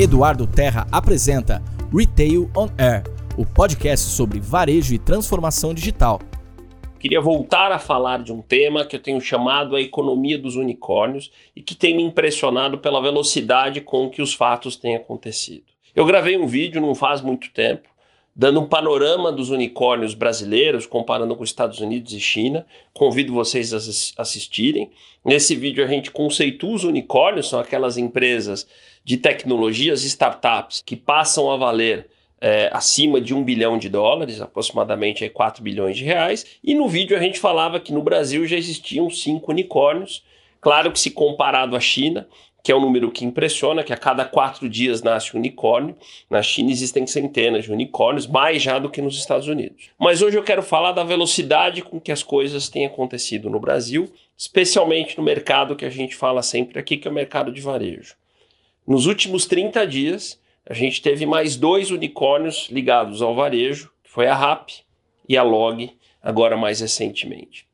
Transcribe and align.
Eduardo 0.00 0.46
Terra 0.46 0.86
apresenta 0.92 1.60
Retail 1.92 2.48
on 2.56 2.68
Air, 2.78 3.02
o 3.36 3.44
podcast 3.44 4.06
sobre 4.06 4.38
varejo 4.38 4.94
e 4.94 4.98
transformação 4.98 5.74
digital. 5.74 6.20
Queria 7.00 7.20
voltar 7.20 7.72
a 7.72 7.80
falar 7.80 8.22
de 8.22 8.32
um 8.32 8.40
tema 8.40 8.84
que 8.84 8.94
eu 8.94 9.02
tenho 9.02 9.20
chamado 9.20 9.74
a 9.74 9.80
economia 9.80 10.38
dos 10.38 10.54
unicórnios 10.54 11.32
e 11.54 11.60
que 11.60 11.74
tem 11.74 11.96
me 11.96 12.04
impressionado 12.04 12.78
pela 12.78 13.02
velocidade 13.02 13.80
com 13.80 14.08
que 14.08 14.22
os 14.22 14.32
fatos 14.32 14.76
têm 14.76 14.94
acontecido. 14.94 15.64
Eu 15.96 16.06
gravei 16.06 16.38
um 16.38 16.46
vídeo 16.46 16.80
não 16.80 16.94
faz 16.94 17.20
muito 17.20 17.50
tempo 17.50 17.88
dando 18.38 18.60
um 18.60 18.66
panorama 18.66 19.32
dos 19.32 19.50
unicórnios 19.50 20.14
brasileiros, 20.14 20.86
comparando 20.86 21.34
com 21.34 21.42
Estados 21.42 21.80
Unidos 21.80 22.12
e 22.12 22.20
China. 22.20 22.64
Convido 22.94 23.34
vocês 23.34 23.74
a 23.74 24.22
assistirem. 24.22 24.92
Nesse 25.24 25.56
vídeo 25.56 25.82
a 25.82 25.88
gente 25.88 26.12
conceitua 26.12 26.76
os 26.76 26.84
unicórnios, 26.84 27.48
são 27.48 27.58
aquelas 27.58 27.98
empresas 27.98 28.64
de 29.04 29.16
tecnologias, 29.16 30.04
startups, 30.04 30.80
que 30.86 30.94
passam 30.94 31.50
a 31.50 31.56
valer 31.56 32.06
é, 32.40 32.70
acima 32.72 33.20
de 33.20 33.34
um 33.34 33.42
bilhão 33.42 33.76
de 33.76 33.88
dólares, 33.88 34.40
aproximadamente 34.40 35.24
aí, 35.24 35.30
4 35.30 35.60
bilhões 35.60 35.96
de 35.96 36.04
reais. 36.04 36.46
E 36.62 36.76
no 36.76 36.86
vídeo 36.88 37.16
a 37.16 37.20
gente 37.20 37.40
falava 37.40 37.80
que 37.80 37.92
no 37.92 38.02
Brasil 38.02 38.46
já 38.46 38.56
existiam 38.56 39.10
cinco 39.10 39.50
unicórnios. 39.50 40.22
Claro 40.60 40.92
que 40.92 41.00
se 41.00 41.10
comparado 41.10 41.74
à 41.74 41.80
China, 41.80 42.28
que 42.62 42.72
é 42.72 42.76
um 42.76 42.80
número 42.80 43.10
que 43.10 43.24
impressiona, 43.24 43.82
que 43.82 43.92
a 43.92 43.96
cada 43.96 44.24
quatro 44.24 44.68
dias 44.68 45.02
nasce 45.02 45.34
um 45.34 45.38
unicórnio. 45.38 45.96
Na 46.28 46.42
China 46.42 46.70
existem 46.70 47.06
centenas 47.06 47.64
de 47.64 47.72
unicórnios, 47.72 48.26
mais 48.26 48.62
já 48.62 48.78
do 48.78 48.90
que 48.90 49.00
nos 49.00 49.16
Estados 49.16 49.48
Unidos. 49.48 49.90
Mas 49.98 50.22
hoje 50.22 50.36
eu 50.36 50.42
quero 50.42 50.62
falar 50.62 50.92
da 50.92 51.04
velocidade 51.04 51.82
com 51.82 52.00
que 52.00 52.12
as 52.12 52.22
coisas 52.22 52.68
têm 52.68 52.86
acontecido 52.86 53.48
no 53.48 53.60
Brasil, 53.60 54.10
especialmente 54.36 55.16
no 55.16 55.24
mercado 55.24 55.76
que 55.76 55.84
a 55.84 55.90
gente 55.90 56.14
fala 56.14 56.42
sempre 56.42 56.78
aqui, 56.78 56.96
que 56.96 57.08
é 57.08 57.10
o 57.10 57.14
mercado 57.14 57.52
de 57.52 57.60
varejo. 57.60 58.14
Nos 58.86 59.06
últimos 59.06 59.46
30 59.46 59.86
dias, 59.86 60.40
a 60.68 60.74
gente 60.74 61.00
teve 61.00 61.24
mais 61.26 61.56
dois 61.56 61.90
unicórnios 61.90 62.68
ligados 62.70 63.22
ao 63.22 63.34
varejo, 63.34 63.90
que 64.02 64.10
foi 64.10 64.26
a 64.26 64.34
RAP 64.34 64.70
e 65.28 65.36
a 65.36 65.42
Log, 65.42 65.90
agora 66.22 66.56
mais 66.56 66.80
recentemente 66.80 67.67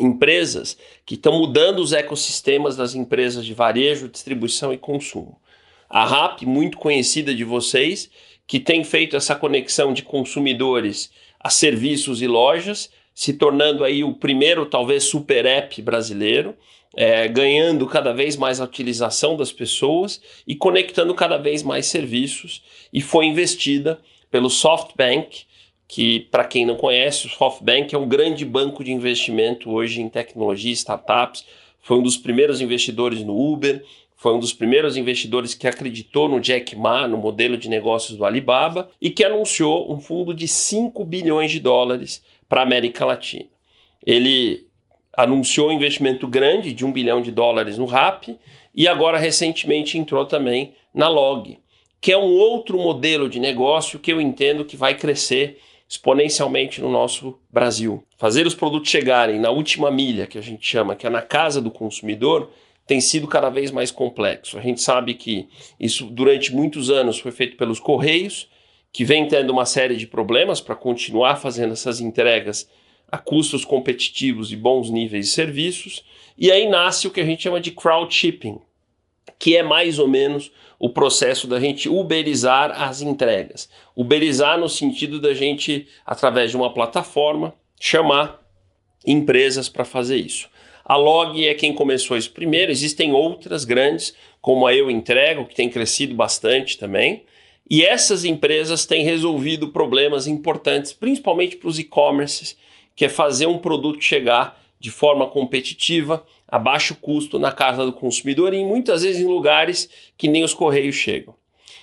empresas 0.00 0.76
que 1.04 1.14
estão 1.14 1.38
mudando 1.38 1.80
os 1.80 1.92
ecossistemas 1.92 2.76
das 2.76 2.94
empresas 2.94 3.44
de 3.44 3.54
varejo, 3.54 4.08
distribuição 4.08 4.72
e 4.72 4.78
consumo. 4.78 5.40
A 5.88 6.04
RAP, 6.04 6.42
muito 6.42 6.78
conhecida 6.78 7.34
de 7.34 7.44
vocês, 7.44 8.10
que 8.46 8.60
tem 8.60 8.84
feito 8.84 9.16
essa 9.16 9.34
conexão 9.34 9.92
de 9.92 10.02
consumidores 10.02 11.10
a 11.40 11.50
serviços 11.50 12.20
e 12.20 12.26
lojas, 12.26 12.90
se 13.14 13.32
tornando 13.32 13.84
aí 13.84 14.04
o 14.04 14.14
primeiro, 14.14 14.66
talvez, 14.66 15.04
super 15.04 15.44
app 15.44 15.80
brasileiro, 15.82 16.54
é, 16.96 17.28
ganhando 17.28 17.86
cada 17.86 18.12
vez 18.12 18.36
mais 18.36 18.60
a 18.60 18.64
utilização 18.64 19.36
das 19.36 19.52
pessoas 19.52 20.20
e 20.46 20.54
conectando 20.54 21.14
cada 21.14 21.36
vez 21.36 21.62
mais 21.62 21.86
serviços, 21.86 22.62
e 22.92 23.00
foi 23.00 23.26
investida 23.26 24.00
pelo 24.30 24.48
SoftBank, 24.48 25.46
que, 25.88 26.20
para 26.30 26.44
quem 26.44 26.66
não 26.66 26.76
conhece, 26.76 27.26
o 27.26 27.30
SoftBank 27.30 27.94
é 27.94 27.98
um 27.98 28.06
grande 28.06 28.44
banco 28.44 28.84
de 28.84 28.92
investimento 28.92 29.70
hoje 29.70 30.02
em 30.02 30.08
tecnologia 30.10 30.70
e 30.70 30.74
startups. 30.74 31.46
Foi 31.80 31.96
um 31.96 32.02
dos 32.02 32.18
primeiros 32.18 32.60
investidores 32.60 33.24
no 33.24 33.34
Uber, 33.34 33.82
foi 34.14 34.34
um 34.34 34.38
dos 34.38 34.52
primeiros 34.52 34.96
investidores 34.98 35.54
que 35.54 35.66
acreditou 35.66 36.28
no 36.28 36.40
Jack 36.40 36.76
Ma, 36.76 37.08
no 37.08 37.16
modelo 37.16 37.56
de 37.56 37.70
negócios 37.70 38.18
do 38.18 38.24
Alibaba, 38.26 38.90
e 39.00 39.08
que 39.10 39.24
anunciou 39.24 39.90
um 39.90 39.98
fundo 39.98 40.34
de 40.34 40.46
5 40.46 41.02
bilhões 41.04 41.50
de 41.50 41.60
dólares 41.60 42.22
para 42.48 42.60
a 42.60 42.64
América 42.64 43.06
Latina. 43.06 43.46
Ele 44.04 44.66
anunciou 45.16 45.70
um 45.70 45.72
investimento 45.72 46.28
grande 46.28 46.72
de 46.72 46.84
1 46.84 46.92
bilhão 46.92 47.22
de 47.22 47.30
dólares 47.30 47.78
no 47.78 47.86
RAP 47.86 48.28
e 48.74 48.86
agora 48.86 49.18
recentemente 49.18 49.96
entrou 49.96 50.26
também 50.26 50.74
na 50.92 51.08
Log, 51.08 51.58
que 52.00 52.12
é 52.12 52.18
um 52.18 52.36
outro 52.36 52.78
modelo 52.78 53.28
de 53.28 53.40
negócio 53.40 53.98
que 53.98 54.12
eu 54.12 54.20
entendo 54.20 54.64
que 54.64 54.76
vai 54.76 54.94
crescer 54.94 55.58
exponencialmente 55.88 56.80
no 56.82 56.90
nosso 56.90 57.38
Brasil. 57.50 58.04
Fazer 58.18 58.46
os 58.46 58.54
produtos 58.54 58.90
chegarem 58.90 59.40
na 59.40 59.50
última 59.50 59.90
milha, 59.90 60.26
que 60.26 60.36
a 60.36 60.42
gente 60.42 60.66
chama, 60.66 60.94
que 60.94 61.06
é 61.06 61.10
na 61.10 61.22
casa 61.22 61.62
do 61.62 61.70
consumidor, 61.70 62.50
tem 62.86 63.00
sido 63.00 63.26
cada 63.26 63.48
vez 63.48 63.70
mais 63.70 63.90
complexo. 63.90 64.58
A 64.58 64.60
gente 64.60 64.82
sabe 64.82 65.14
que 65.14 65.48
isso 65.80 66.04
durante 66.06 66.54
muitos 66.54 66.90
anos 66.90 67.18
foi 67.18 67.32
feito 67.32 67.56
pelos 67.56 67.80
Correios, 67.80 68.48
que 68.92 69.04
vem 69.04 69.28
tendo 69.28 69.50
uma 69.50 69.66
série 69.66 69.96
de 69.96 70.06
problemas 70.06 70.60
para 70.60 70.74
continuar 70.74 71.36
fazendo 71.36 71.72
essas 71.72 72.00
entregas 72.00 72.68
a 73.10 73.16
custos 73.16 73.64
competitivos 73.64 74.52
e 74.52 74.56
bons 74.56 74.90
níveis 74.90 75.26
de 75.26 75.32
serviços. 75.32 76.04
E 76.36 76.50
aí 76.50 76.68
nasce 76.68 77.06
o 77.06 77.10
que 77.10 77.20
a 77.20 77.24
gente 77.24 77.42
chama 77.42 77.60
de 77.60 77.70
crowd 77.70 78.14
shipping, 78.14 78.58
que 79.38 79.56
é 79.56 79.62
mais 79.62 79.98
ou 79.98 80.08
menos 80.08 80.50
o 80.78 80.90
processo 80.90 81.46
da 81.46 81.58
gente 81.58 81.88
uberizar 81.88 82.70
as 82.82 83.02
entregas. 83.02 83.68
Uberizar 83.96 84.58
no 84.58 84.68
sentido 84.68 85.20
da 85.20 85.34
gente, 85.34 85.88
através 86.06 86.50
de 86.50 86.56
uma 86.56 86.72
plataforma, 86.72 87.54
chamar 87.80 88.40
empresas 89.06 89.68
para 89.68 89.84
fazer 89.84 90.16
isso. 90.16 90.48
A 90.84 90.96
Log 90.96 91.46
é 91.46 91.54
quem 91.54 91.74
começou 91.74 92.16
isso 92.16 92.30
primeiro, 92.30 92.72
existem 92.72 93.12
outras 93.12 93.64
grandes, 93.64 94.14
como 94.40 94.66
a 94.66 94.74
Eu 94.74 94.90
Entrego, 94.90 95.44
que 95.44 95.54
tem 95.54 95.68
crescido 95.68 96.14
bastante 96.14 96.78
também. 96.78 97.24
E 97.70 97.84
essas 97.84 98.24
empresas 98.24 98.86
têm 98.86 99.04
resolvido 99.04 99.68
problemas 99.68 100.26
importantes, 100.26 100.92
principalmente 100.92 101.56
para 101.56 101.68
os 101.68 101.78
e-commerces, 101.78 102.56
que 102.96 103.04
é 103.04 103.08
fazer 103.08 103.46
um 103.46 103.58
produto 103.58 104.02
chegar 104.02 104.58
de 104.80 104.90
forma 104.90 105.26
competitiva, 105.26 106.24
a 106.46 106.58
baixo 106.58 106.94
custo 106.94 107.38
na 107.38 107.52
casa 107.52 107.84
do 107.84 107.92
consumidor 107.92 108.54
e 108.54 108.64
muitas 108.64 109.02
vezes 109.02 109.20
em 109.20 109.26
lugares 109.26 109.88
que 110.16 110.28
nem 110.28 110.44
os 110.44 110.54
correios 110.54 110.94
chegam. 110.94 111.34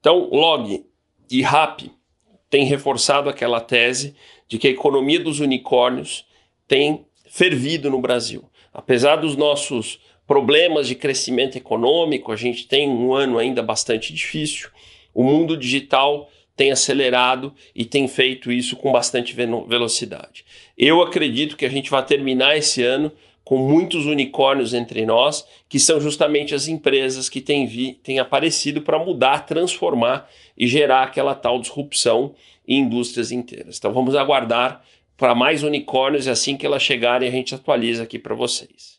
Então, 0.00 0.28
Log 0.30 0.84
e 1.30 1.42
RAP 1.42 1.82
têm 2.48 2.64
reforçado 2.64 3.28
aquela 3.28 3.60
tese 3.60 4.14
de 4.48 4.58
que 4.58 4.68
a 4.68 4.70
economia 4.70 5.18
dos 5.18 5.40
unicórnios 5.40 6.24
tem 6.68 7.06
fervido 7.28 7.90
no 7.90 8.00
Brasil. 8.00 8.44
Apesar 8.72 9.16
dos 9.16 9.36
nossos 9.36 9.98
problemas 10.26 10.86
de 10.86 10.94
crescimento 10.94 11.56
econômico, 11.56 12.32
a 12.32 12.36
gente 12.36 12.66
tem 12.66 12.88
um 12.88 13.14
ano 13.14 13.38
ainda 13.38 13.62
bastante 13.62 14.12
difícil. 14.12 14.68
O 15.12 15.24
mundo 15.24 15.56
digital 15.56 16.28
tem 16.56 16.72
acelerado 16.72 17.54
e 17.74 17.84
tem 17.84 18.08
feito 18.08 18.50
isso 18.50 18.76
com 18.76 18.90
bastante 18.90 19.34
velocidade. 19.34 20.44
Eu 20.76 21.02
acredito 21.02 21.56
que 21.56 21.66
a 21.66 21.68
gente 21.68 21.90
vai 21.90 22.04
terminar 22.04 22.56
esse 22.56 22.82
ano 22.82 23.12
com 23.44 23.58
muitos 23.58 24.06
unicórnios 24.06 24.74
entre 24.74 25.06
nós, 25.06 25.46
que 25.68 25.78
são 25.78 26.00
justamente 26.00 26.52
as 26.52 26.66
empresas 26.66 27.28
que 27.28 27.40
têm, 27.40 27.64
vi, 27.64 27.92
têm 28.02 28.18
aparecido 28.18 28.82
para 28.82 28.98
mudar, 28.98 29.46
transformar 29.46 30.28
e 30.58 30.66
gerar 30.66 31.04
aquela 31.04 31.32
tal 31.32 31.60
disrupção 31.60 32.34
em 32.66 32.80
indústrias 32.80 33.30
inteiras. 33.30 33.78
Então 33.78 33.92
vamos 33.92 34.16
aguardar 34.16 34.82
para 35.16 35.34
mais 35.34 35.62
unicórnios 35.62 36.26
e 36.26 36.30
assim 36.30 36.56
que 36.56 36.66
elas 36.66 36.82
chegarem 36.82 37.28
a 37.28 37.32
gente 37.32 37.54
atualiza 37.54 38.02
aqui 38.02 38.18
para 38.18 38.34
vocês. 38.34 38.95